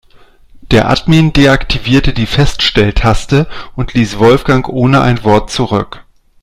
[0.71, 6.03] Der Admin deaktivierte die Feststelltaste und ließ Wolfgang ohne ein Wort zurück.